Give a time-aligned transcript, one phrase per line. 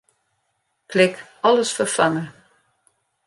[0.93, 2.27] Klik Alles ferfange.